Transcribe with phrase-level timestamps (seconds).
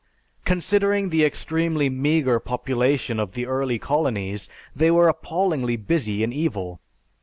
[0.45, 6.79] Considering the extremely meagre population of the early colonies, they were appallingly busy in evil.